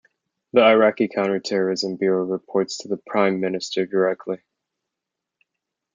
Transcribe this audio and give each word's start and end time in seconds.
The 0.53 0.63
Iraqi 0.65 1.09
Counter 1.09 1.39
Terrorism 1.39 1.95
Bureau 1.95 2.23
reports 2.25 2.79
to 2.79 2.87
the 2.87 2.97
Prime 2.97 3.39
Minister 3.39 3.85
directly. 3.85 4.39